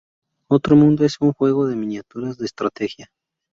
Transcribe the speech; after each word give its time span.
Otro 0.47 0.75
mundo 0.75 1.05
es 1.05 1.21
un 1.21 1.31
juego 1.31 1.67
de 1.67 1.75
miniaturas 1.75 2.39
de 2.39 2.47
estrategia. 2.47 3.11